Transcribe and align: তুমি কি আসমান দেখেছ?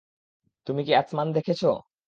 তুমি 0.67 0.81
কি 0.83 0.91
আসমান 1.01 1.27
দেখেছ? 1.35 1.61